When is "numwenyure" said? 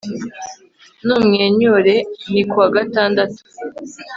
1.05-1.95